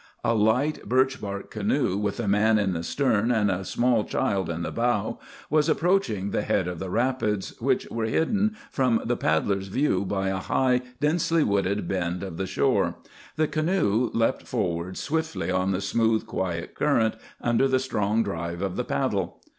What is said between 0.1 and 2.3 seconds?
A light birch bark canoe, with a